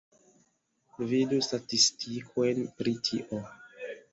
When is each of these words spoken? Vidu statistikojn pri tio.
Vidu 1.11 1.39
statistikojn 1.49 2.65
pri 2.81 2.95
tio. 3.11 3.45